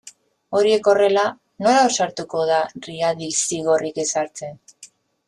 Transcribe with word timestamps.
Horiek 0.59 0.87
horrela, 0.93 1.25
nor 1.65 1.77
ausartuko 1.81 2.41
da 2.53 2.57
Riadi 2.87 3.29
zigorrik 3.53 4.01
ezartzen? 4.09 4.59